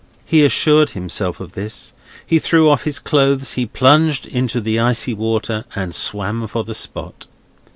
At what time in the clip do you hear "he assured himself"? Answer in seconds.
0.25-1.39